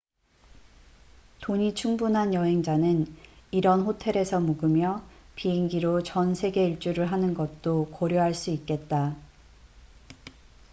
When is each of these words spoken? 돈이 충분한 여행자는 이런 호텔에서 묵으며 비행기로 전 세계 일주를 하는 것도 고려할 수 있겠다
돈이 1.41 1.75
충분한 1.75 2.33
여행자는 2.33 3.05
이런 3.51 3.81
호텔에서 3.81 4.39
묵으며 4.39 5.03
비행기로 5.35 6.01
전 6.01 6.33
세계 6.33 6.65
일주를 6.69 7.11
하는 7.11 7.35
것도 7.35 7.89
고려할 7.91 8.33
수 8.33 8.49
있겠다 8.49 9.15